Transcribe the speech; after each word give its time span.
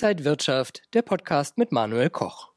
Inside 0.00 0.24
Wirtschaft, 0.24 0.82
der 0.94 1.02
Podcast 1.02 1.58
mit 1.58 1.72
Manuel 1.72 2.08
Koch. 2.08 2.50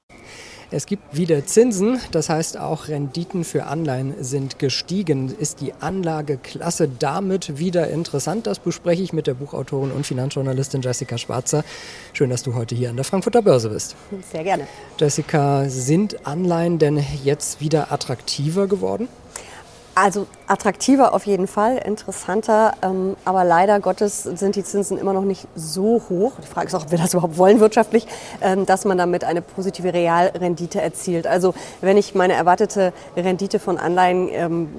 Es 0.69 0.85
gibt 0.85 1.17
wieder 1.17 1.43
Zinsen, 1.43 1.99
das 2.11 2.29
heißt 2.29 2.59
auch 2.59 2.87
Renditen 2.87 3.43
für 3.43 3.65
Anleihen 3.65 4.23
sind 4.23 4.59
gestiegen. 4.59 5.35
Ist 5.35 5.59
die 5.59 5.73
Anlageklasse 5.73 6.87
damit 6.87 7.57
wieder 7.57 7.87
interessant? 7.87 8.45
Das 8.45 8.59
bespreche 8.59 9.01
ich 9.01 9.11
mit 9.11 9.25
der 9.25 9.33
Buchautorin 9.33 9.91
und 9.91 10.05
Finanzjournalistin 10.05 10.83
Jessica 10.83 11.17
Schwarzer. 11.17 11.63
Schön, 12.13 12.29
dass 12.29 12.43
du 12.43 12.53
heute 12.53 12.75
hier 12.75 12.91
an 12.91 12.95
der 12.95 13.05
Frankfurter 13.05 13.41
Börse 13.41 13.69
bist. 13.69 13.95
Sehr 14.31 14.43
gerne. 14.43 14.67
Jessica, 14.99 15.67
sind 15.67 16.27
Anleihen 16.27 16.77
denn 16.77 17.03
jetzt 17.23 17.59
wieder 17.59 17.91
attraktiver 17.91 18.67
geworden? 18.67 19.07
Also 19.95 20.27
attraktiver 20.51 21.13
auf 21.13 21.25
jeden 21.25 21.47
Fall, 21.47 21.77
interessanter, 21.77 22.73
ähm, 22.81 23.15
aber 23.23 23.45
leider 23.45 23.79
Gottes 23.79 24.23
sind 24.23 24.57
die 24.57 24.65
Zinsen 24.65 24.97
immer 24.97 25.13
noch 25.13 25.23
nicht 25.23 25.47
so 25.55 26.01
hoch. 26.09 26.33
Die 26.43 26.47
Frage 26.47 26.67
ist 26.67 26.75
auch, 26.75 26.83
ob 26.83 26.91
wir 26.91 26.97
das 26.97 27.13
überhaupt 27.13 27.37
wollen 27.37 27.61
wirtschaftlich, 27.61 28.05
ähm, 28.41 28.65
dass 28.65 28.83
man 28.83 28.97
damit 28.97 29.23
eine 29.23 29.41
positive 29.41 29.93
Realrendite 29.93 30.81
erzielt. 30.81 31.25
Also 31.25 31.53
wenn 31.79 31.95
ich 31.95 32.15
meine 32.15 32.33
erwartete 32.33 32.91
Rendite 33.15 33.59
von 33.59 33.77
Anleihen 33.77 34.27
ähm, 34.29 34.69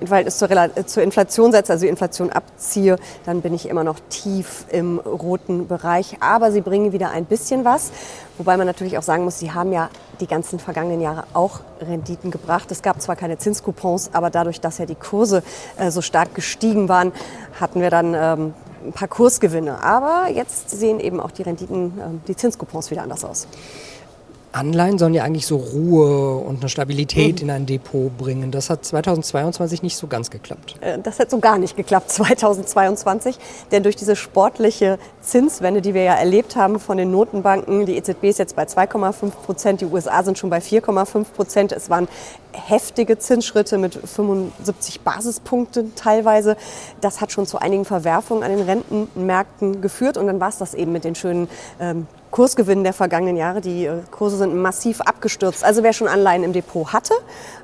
im 0.00 0.06
Verhältnis 0.06 0.38
zur, 0.38 0.48
zur 0.86 1.02
Inflation 1.02 1.52
setze, 1.52 1.72
also 1.72 1.84
die 1.84 1.90
Inflation 1.90 2.30
abziehe, 2.30 2.96
dann 3.26 3.42
bin 3.42 3.52
ich 3.52 3.68
immer 3.68 3.84
noch 3.84 4.00
tief 4.08 4.64
im 4.70 4.98
roten 5.00 5.68
Bereich. 5.68 6.16
Aber 6.20 6.50
sie 6.50 6.62
bringen 6.62 6.92
wieder 6.92 7.10
ein 7.10 7.26
bisschen 7.26 7.66
was. 7.66 7.92
Wobei 8.38 8.56
man 8.56 8.66
natürlich 8.66 8.96
auch 8.96 9.02
sagen 9.02 9.24
muss, 9.24 9.38
sie 9.38 9.52
haben 9.52 9.70
ja 9.70 9.90
die 10.20 10.26
ganzen 10.26 10.58
vergangenen 10.58 11.02
Jahre 11.02 11.24
auch 11.34 11.60
Renditen 11.80 12.30
gebracht. 12.30 12.70
Es 12.70 12.80
gab 12.80 13.00
zwar 13.00 13.16
keine 13.16 13.36
Zinscoupons, 13.38 14.10
aber 14.14 14.30
dadurch, 14.30 14.60
dass 14.60 14.78
ja 14.78 14.86
die 14.86 14.94
Kurse 15.10 15.42
äh, 15.76 15.90
so 15.90 16.02
stark 16.02 16.34
gestiegen 16.34 16.88
waren, 16.88 17.12
hatten 17.60 17.80
wir 17.80 17.90
dann 17.90 18.14
ähm, 18.14 18.54
ein 18.84 18.92
paar 18.92 19.08
Kursgewinne. 19.08 19.82
Aber 19.82 20.28
jetzt 20.30 20.70
sehen 20.70 21.00
eben 21.00 21.20
auch 21.20 21.32
die 21.32 21.42
Renditen, 21.42 21.98
äh, 21.98 22.28
die 22.28 22.36
Zinscoupons 22.36 22.90
wieder 22.90 23.02
anders 23.02 23.24
aus. 23.24 23.48
Anleihen 24.52 24.98
sollen 24.98 25.14
ja 25.14 25.22
eigentlich 25.22 25.46
so 25.46 25.56
Ruhe 25.56 26.36
und 26.36 26.60
eine 26.60 26.68
Stabilität 26.68 27.36
mhm. 27.36 27.48
in 27.48 27.50
ein 27.50 27.66
Depot 27.66 28.16
bringen. 28.16 28.50
Das 28.50 28.68
hat 28.68 28.84
2022 28.84 29.82
nicht 29.82 29.96
so 29.96 30.06
ganz 30.06 30.30
geklappt. 30.30 30.76
Äh, 30.80 30.98
das 30.98 31.18
hat 31.20 31.30
so 31.30 31.38
gar 31.38 31.58
nicht 31.58 31.76
geklappt 31.76 32.10
2022, 32.10 33.38
denn 33.70 33.82
durch 33.82 33.96
diese 33.96 34.16
sportliche 34.16 34.98
Zinswende, 35.20 35.80
die 35.80 35.94
wir 35.94 36.02
ja 36.02 36.14
erlebt 36.14 36.56
haben 36.56 36.80
von 36.80 36.96
den 36.96 37.10
Notenbanken, 37.10 37.86
die 37.86 37.96
EZB 37.96 38.24
ist 38.24 38.38
jetzt 38.38 38.56
bei 38.56 38.64
2,5 38.64 39.30
Prozent, 39.30 39.80
die 39.80 39.86
USA 39.86 40.22
sind 40.22 40.38
schon 40.38 40.50
bei 40.50 40.58
4,5 40.58 41.24
Prozent. 41.34 41.72
Es 41.72 41.88
waren 41.88 42.08
heftige 42.52 43.18
Zinsschritte 43.18 43.78
mit 43.78 43.94
75 43.94 45.02
Basispunkten 45.02 45.94
teilweise. 45.94 46.56
Das 47.00 47.20
hat 47.20 47.30
schon 47.30 47.46
zu 47.46 47.58
einigen 47.58 47.84
Verwerfungen 47.84 48.42
an 48.42 48.50
den 48.50 48.62
Rentenmärkten 48.62 49.80
geführt 49.80 50.16
und 50.16 50.26
dann 50.26 50.40
war 50.40 50.48
es 50.48 50.58
das 50.58 50.74
eben 50.74 50.92
mit 50.92 51.04
den 51.04 51.14
schönen 51.14 51.48
ähm, 51.78 52.06
Kursgewinnen 52.30 52.84
der 52.84 52.92
vergangenen 52.92 53.36
Jahre. 53.36 53.60
Die 53.60 53.86
äh, 53.86 53.98
Kurse 54.10 54.38
sind 54.38 54.54
massiv 54.56 55.00
abgestürzt. 55.00 55.64
Also 55.64 55.82
wer 55.82 55.92
schon 55.92 56.08
Anleihen 56.08 56.44
im 56.44 56.52
Depot 56.52 56.92
hatte, 56.92 57.14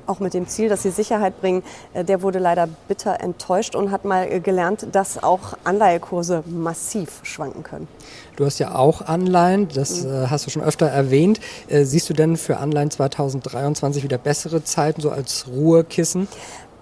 auch 0.05 0.19
mit 0.19 0.33
dem 0.33 0.47
Ziel, 0.47 0.69
dass 0.69 0.83
sie 0.83 0.89
Sicherheit 0.89 1.39
bringen, 1.39 1.63
äh, 1.93 2.03
der 2.03 2.21
wurde 2.21 2.39
leider 2.39 2.67
bitter 2.87 3.21
enttäuscht 3.21 3.75
und 3.75 3.91
hat 3.91 4.05
mal 4.05 4.31
äh, 4.31 4.39
gelernt, 4.39 4.87
dass 4.91 5.21
auch 5.23 5.53
Anleihekurse 5.63 6.43
massiv 6.45 7.21
schwanken 7.23 7.63
können. 7.63 7.87
Du 8.35 8.45
hast 8.45 8.59
ja 8.59 8.75
auch 8.75 9.01
Anleihen, 9.01 9.67
das 9.73 10.03
mhm. 10.03 10.29
hast 10.29 10.45
du 10.45 10.51
schon 10.51 10.61
öfter 10.61 10.85
erwähnt. 10.85 11.39
siehst 11.69 12.07
du 12.07 12.13
denn 12.13 12.37
für 12.37 12.57
Anleihen 12.57 12.91
2023 12.91 14.03
wieder 14.03 14.19
bessere 14.19 14.63
Zeiten, 14.63 15.01
so 15.01 15.09
als 15.09 15.47
Ruhekissen? 15.47 16.27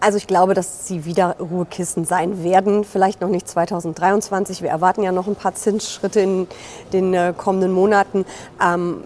Also 0.05 0.19
ich 0.19 0.27
glaube, 0.27 0.53
dass 0.53 0.87
sie 0.87 1.03
wieder 1.05 1.37
Ruhekissen 1.39 2.05
sein 2.05 2.43
werden. 2.43 2.83
Vielleicht 2.83 3.21
noch 3.21 3.27
nicht 3.27 3.49
2023. 3.49 4.61
Wir 4.61 4.69
erwarten 4.69 5.01
ja 5.01 5.11
noch 5.11 5.25
ein 5.25 5.35
paar 5.35 5.55
Zinsschritte 5.55 6.19
in 6.19 6.47
den 6.93 7.15
äh, 7.15 7.33
kommenden 7.35 7.71
Monaten. 7.71 8.23
Ähm, 8.63 9.03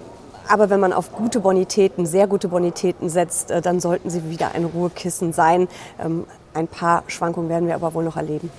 aber 0.49 0.69
wenn 0.69 0.81
man 0.81 0.91
auf 0.91 1.13
gute 1.13 1.39
Bonitäten, 1.39 2.05
sehr 2.05 2.27
gute 2.27 2.49
Bonitäten 2.49 3.07
setzt, 3.07 3.49
äh, 3.49 3.61
dann 3.61 3.79
sollten 3.79 4.09
sie 4.09 4.29
wieder 4.29 4.51
ein 4.55 4.65
Ruhekissen 4.65 5.31
sein. 5.31 5.69
Ähm, 6.03 6.25
ein 6.53 6.67
paar 6.67 7.03
Schwankungen 7.07 7.47
werden 7.47 7.69
wir 7.69 7.75
aber 7.75 7.93
wohl 7.93 8.03
noch 8.03 8.17
erleben. 8.17 8.51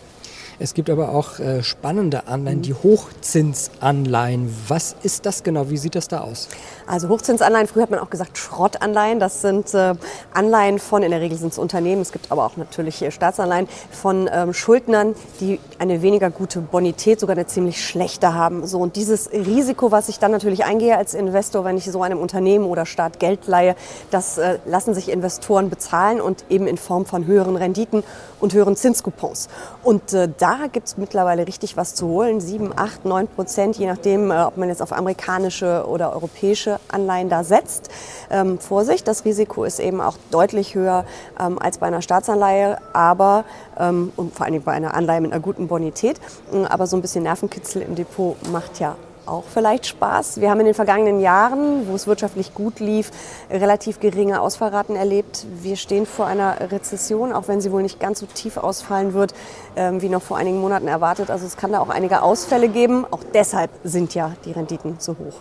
Es 0.63 0.75
gibt 0.75 0.91
aber 0.91 1.15
auch 1.15 1.39
äh, 1.39 1.63
spannende 1.63 2.27
Anleihen, 2.27 2.61
die 2.61 2.75
Hochzinsanleihen. 2.75 4.55
Was 4.69 4.95
ist 5.03 5.25
das 5.25 5.43
genau? 5.43 5.71
Wie 5.71 5.79
sieht 5.79 5.95
das 5.95 6.07
da 6.07 6.21
aus? 6.21 6.49
Also 6.87 7.09
Hochzinsanleihen, 7.09 7.67
früher 7.67 7.85
hat 7.85 7.91
man 7.91 7.99
auch 7.99 8.11
gesagt 8.11 8.37
Schrottanleihen. 8.37 9.21
Das 9.21 9.41
sind 9.41 9.73
äh, 9.73 9.95
Anleihen 10.35 10.79
von, 10.79 11.03
in 11.03 11.13
der 11.13 11.23
Regel 11.23 11.39
sind 11.39 11.53
es 11.53 11.59
Unternehmen, 11.59 12.03
es 12.03 12.13
gibt 12.13 12.31
aber 12.31 12.45
auch 12.45 12.59
natürlich 12.59 13.01
äh, 13.01 13.11
Staatsanleihen 13.11 13.69
von 13.91 14.29
ähm, 14.31 14.53
Schuldnern, 14.53 15.15
die 15.41 15.61
eine 15.79 16.03
weniger 16.03 16.29
gute 16.29 16.61
Bonität, 16.61 17.21
sogar 17.21 17.37
eine 17.37 17.47
ziemlich 17.47 17.83
schlechte 17.83 18.35
haben. 18.35 18.67
So, 18.67 18.81
und 18.81 18.97
dieses 18.97 19.33
Risiko, 19.33 19.91
was 19.93 20.11
ich 20.11 20.19
dann 20.19 20.31
natürlich 20.31 20.67
eingehe 20.67 20.95
als 20.99 21.15
Investor, 21.15 21.65
wenn 21.65 21.79
ich 21.79 21.85
so 21.85 22.03
einem 22.03 22.19
Unternehmen 22.19 22.67
oder 22.67 22.85
Staat 22.85 23.19
Geld 23.19 23.47
leihe, 23.47 23.77
das 24.11 24.37
äh, 24.37 24.59
lassen 24.67 24.93
sich 24.93 25.09
Investoren 25.09 25.71
bezahlen 25.71 26.21
und 26.21 26.45
eben 26.51 26.67
in 26.67 26.77
Form 26.77 27.07
von 27.07 27.25
höheren 27.25 27.57
Renditen 27.57 28.05
und 28.41 28.53
höheren 28.53 28.77
Zinscoupons. 28.77 29.49
Und 29.83 30.13
äh, 30.13 30.29
da 30.37 30.50
da 30.59 30.67
gibt 30.67 30.89
es 30.89 30.97
mittlerweile 30.97 31.47
richtig 31.47 31.77
was 31.77 31.95
zu 31.95 32.09
holen. 32.09 32.41
7, 32.41 32.73
8, 32.75 33.05
9 33.05 33.29
Prozent, 33.29 33.77
je 33.77 33.87
nachdem, 33.87 34.33
äh, 34.33 34.43
ob 34.43 34.57
man 34.57 34.69
jetzt 34.69 34.83
auf 34.83 34.93
amerikanische 34.93 35.85
oder 35.87 36.13
europäische 36.13 36.81
Anleihen 36.89 37.29
da 37.29 37.45
setzt. 37.45 37.89
Ähm, 38.31 38.59
Vorsicht, 38.59 39.07
das 39.07 39.25
Risiko 39.25 39.63
ist 39.65 39.79
eben 39.79 40.01
auch 40.01 40.17
deutlich 40.33 40.75
höher 40.75 41.05
ähm, 41.39 41.59
als 41.61 41.79
bei 41.79 41.87
einer 41.87 42.03
Staatsanleihe, 42.03 42.79
aber 42.93 43.45
ähm, 43.79 44.13
und 44.17 44.35
vor 44.35 44.47
allem 44.47 44.61
bei 44.63 44.73
einer 44.73 44.95
Anleihe 44.95 45.21
mit 45.21 45.33
einer 45.33 45.41
guten 45.41 45.69
Bonität. 45.69 46.21
Aber 46.69 46.89
so 46.89 46.97
ein 46.97 47.03
bisschen 47.03 47.23
Nervenkitzel 47.23 47.83
im 47.83 47.95
Depot 47.95 48.37
macht 48.51 48.81
ja 48.81 48.97
auch 49.27 49.45
vielleicht 49.53 49.87
Spaß. 49.87 50.41
Wir 50.41 50.51
haben 50.51 50.61
in 50.61 50.67
den 50.67 50.75
vergangenen 50.75 51.21
Jahren, 51.21 51.89
wo 51.89 51.95
es 51.95 52.07
wirtschaftlich 52.07 52.55
gut 52.55 52.81
lief, 52.81 53.11
relativ 53.51 54.01
geringe 54.01 54.41
Ausfallraten 54.41 54.97
erlebt. 54.97 55.47
Wir 55.63 55.77
stehen 55.77 56.07
vor 56.07 56.27
einer 56.27 56.73
Rezession, 56.73 57.33
auch 57.33 57.49
wenn 57.49 57.61
sie 57.61 57.73
wohl 57.73 57.83
nicht 57.83 58.01
ganz 58.01 58.21
so 58.21 58.27
tief 58.27 58.57
ausfallen 58.57 59.13
wird, 59.13 59.35
ähm, 59.77 60.03
wie 60.03 60.09
noch 60.09 60.23
vor 60.23 60.37
einigen 60.37 60.61
Monaten 60.61 60.89
erwartet. 60.89 61.31
Also 61.31 61.47
es 61.47 61.57
kann 61.57 61.73
da 61.73 61.81
auch 61.81 61.91
einige 61.91 62.23
Ausfälle 62.23 62.69
geben. 62.69 63.05
Auch 63.11 63.23
deshalb 63.35 63.71
sind 63.85 64.15
ja 64.15 64.33
die 64.45 64.53
Renditen 64.53 64.97
so 64.99 65.13
hoch. 65.13 65.35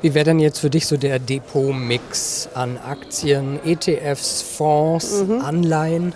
Wie 0.00 0.14
wäre 0.14 0.26
denn 0.26 0.38
jetzt 0.38 0.60
für 0.60 0.70
dich 0.70 0.86
so 0.86 0.96
der 0.96 1.18
Depot-Mix 1.18 2.50
an 2.54 2.78
Aktien, 2.78 3.58
ETFs, 3.64 4.42
Fonds, 4.42 5.22
mhm. 5.22 5.40
Anleihen? 5.40 6.12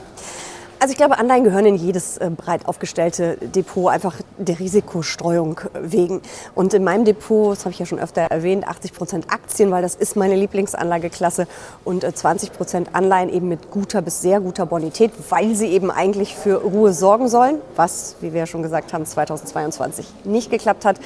Also 0.82 0.90
ich 0.90 0.98
glaube, 0.98 1.16
Anleihen 1.16 1.44
gehören 1.44 1.64
in 1.64 1.76
jedes 1.76 2.16
äh, 2.16 2.28
breit 2.28 2.66
aufgestellte 2.66 3.36
Depot, 3.36 3.88
einfach 3.88 4.16
der 4.36 4.58
Risikostreuung 4.58 5.60
wegen. 5.80 6.22
Und 6.56 6.74
in 6.74 6.82
meinem 6.82 7.04
Depot, 7.04 7.52
das 7.52 7.60
habe 7.60 7.70
ich 7.70 7.78
ja 7.78 7.86
schon 7.86 8.00
öfter 8.00 8.22
erwähnt, 8.22 8.66
80 8.66 8.92
Prozent 8.92 9.32
Aktien, 9.32 9.70
weil 9.70 9.80
das 9.80 9.94
ist 9.94 10.16
meine 10.16 10.34
Lieblingsanlageklasse 10.34 11.46
und 11.84 12.04
20 12.04 12.48
äh, 12.48 12.52
Prozent 12.52 12.96
Anleihen 12.96 13.32
eben 13.32 13.48
mit 13.48 13.70
guter 13.70 14.02
bis 14.02 14.22
sehr 14.22 14.40
guter 14.40 14.66
Bonität, 14.66 15.12
weil 15.30 15.54
sie 15.54 15.68
eben 15.68 15.92
eigentlich 15.92 16.34
für 16.34 16.56
Ruhe 16.56 16.92
sorgen 16.92 17.28
sollen, 17.28 17.58
was, 17.76 18.16
wie 18.20 18.32
wir 18.32 18.40
ja 18.40 18.46
schon 18.46 18.64
gesagt 18.64 18.92
haben, 18.92 19.06
2022 19.06 20.04
nicht 20.24 20.50
geklappt 20.50 20.84
hat. 20.84 20.96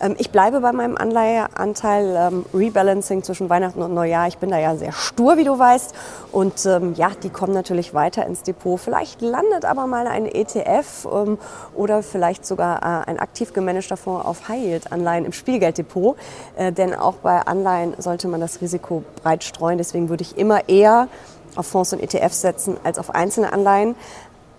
Ähm, 0.00 0.14
ich 0.16 0.30
bleibe 0.30 0.60
bei 0.60 0.72
meinem 0.72 0.96
Anleiheanteil 0.96 2.30
ähm, 2.32 2.46
Rebalancing 2.54 3.22
zwischen 3.22 3.50
Weihnachten 3.50 3.82
und 3.82 3.92
Neujahr. 3.92 4.28
Ich 4.28 4.38
bin 4.38 4.48
da 4.48 4.58
ja 4.58 4.76
sehr 4.76 4.92
stur, 4.92 5.36
wie 5.36 5.44
du 5.44 5.58
weißt. 5.58 5.94
Und 6.32 6.64
ähm, 6.64 6.94
ja, 6.96 7.10
die 7.22 7.28
kommen 7.28 7.52
natürlich 7.52 7.92
weiter 7.92 8.24
ins 8.24 8.42
Depot. 8.42 8.80
Vielleicht 8.80 9.25
landet 9.26 9.64
aber 9.64 9.86
mal 9.86 10.06
ein 10.06 10.26
ETF 10.26 11.06
ähm, 11.12 11.38
oder 11.74 12.02
vielleicht 12.02 12.46
sogar 12.46 12.78
äh, 12.78 13.10
ein 13.10 13.18
aktiv 13.18 13.52
gemanagter 13.52 13.96
Fonds 13.96 14.24
auf 14.24 14.48
High-Yield-Anleihen 14.48 15.24
im 15.24 15.32
Spielgelddepot. 15.32 16.16
Äh, 16.56 16.72
denn 16.72 16.94
auch 16.94 17.14
bei 17.16 17.40
Anleihen 17.40 17.94
sollte 17.98 18.28
man 18.28 18.40
das 18.40 18.60
Risiko 18.60 19.02
breit 19.22 19.44
streuen. 19.44 19.78
Deswegen 19.78 20.08
würde 20.08 20.22
ich 20.22 20.38
immer 20.38 20.68
eher 20.68 21.08
auf 21.56 21.66
Fonds 21.66 21.92
und 21.92 22.00
ETFs 22.00 22.40
setzen 22.40 22.76
als 22.84 22.98
auf 22.98 23.14
einzelne 23.14 23.52
Anleihen. 23.52 23.94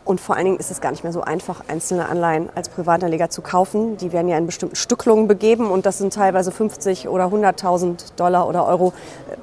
Und 0.07 0.21
vor 0.21 0.37
allen 0.37 0.45
Dingen 0.45 0.57
ist 0.57 0.71
es 0.71 0.79
gar 0.79 0.91
nicht 0.91 1.03
mehr 1.03 1.11
so 1.11 1.21
einfach, 1.21 1.63
einzelne 1.67 2.07
Anleihen 2.07 2.49
als 2.55 2.69
Privatanleger 2.69 3.29
zu 3.29 3.41
kaufen. 3.41 3.97
Die 3.97 4.13
werden 4.13 4.29
ja 4.29 4.37
in 4.37 4.45
bestimmten 4.45 4.77
Stücklungen 4.77 5.27
begeben 5.27 5.69
und 5.69 5.85
das 5.85 5.97
sind 5.97 6.13
teilweise 6.13 6.51
50 6.51 7.09
oder 7.09 7.25
100.000 7.25 8.15
Dollar 8.15 8.47
oder 8.47 8.65
Euro. 8.65 8.93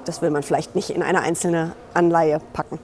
Das 0.06 0.22
will 0.22 0.30
man 0.30 0.42
vielleicht 0.42 0.74
nicht 0.74 0.88
in 0.88 1.02
eine 1.02 1.20
einzelne 1.20 1.72
Anleihe 1.92 2.40
packen. 2.54 2.78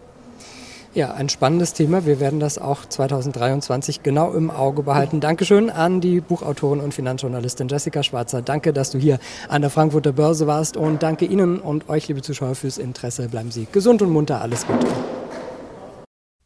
Ja, 0.92 1.12
ein 1.12 1.28
spannendes 1.28 1.72
Thema. 1.72 2.04
Wir 2.04 2.18
werden 2.18 2.40
das 2.40 2.58
auch 2.58 2.84
2023 2.84 4.02
genau 4.02 4.32
im 4.32 4.50
Auge 4.50 4.82
behalten. 4.82 5.20
Dankeschön 5.20 5.70
an 5.70 6.00
die 6.00 6.20
Buchautorin 6.20 6.80
und 6.80 6.92
Finanzjournalistin 6.92 7.68
Jessica 7.68 8.02
Schwarzer. 8.02 8.42
Danke, 8.42 8.72
dass 8.72 8.90
du 8.90 8.98
hier 8.98 9.20
an 9.48 9.62
der 9.62 9.70
Frankfurter 9.70 10.12
Börse 10.12 10.48
warst 10.48 10.76
und 10.76 11.04
danke 11.04 11.26
Ihnen 11.26 11.60
und 11.60 11.88
euch, 11.88 12.08
liebe 12.08 12.22
Zuschauer, 12.22 12.56
fürs 12.56 12.78
Interesse. 12.78 13.28
Bleiben 13.28 13.52
Sie 13.52 13.68
gesund 13.70 14.02
und 14.02 14.10
munter. 14.10 14.40
Alles 14.40 14.66
Gute. 14.66 14.88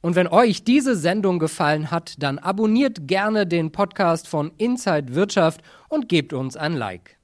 Und 0.02 0.14
wenn 0.14 0.26
euch 0.26 0.62
diese 0.62 0.94
Sendung 0.94 1.38
gefallen 1.38 1.90
hat, 1.90 2.16
dann 2.18 2.38
abonniert 2.38 3.08
gerne 3.08 3.46
den 3.46 3.72
Podcast 3.72 4.28
von 4.28 4.52
Inside 4.58 5.14
Wirtschaft 5.14 5.62
und 5.88 6.10
gebt 6.10 6.34
uns 6.34 6.58
ein 6.58 6.74
Like. 6.74 7.16